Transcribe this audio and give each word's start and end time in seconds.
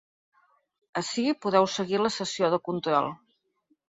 Ací 1.01 1.25
podeu 1.45 1.67
seguir 1.73 1.99
la 2.05 2.11
sessió 2.15 2.49
de 2.55 2.59
control. 2.71 3.11